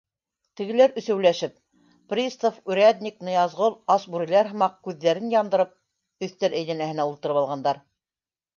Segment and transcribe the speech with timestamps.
[0.59, 1.51] —Тегеләр, өсәүләшеп—
[2.13, 5.79] пристав, урядник, Ныязғол, ас бүреләр һымаҡ күҙҙәрен яндырып,
[6.29, 7.85] өҫтәл әйләнәһенә ултырып алғандар.